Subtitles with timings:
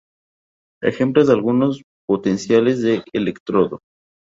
[0.81, 3.81] Ejemplos de algunos potenciales de electrodo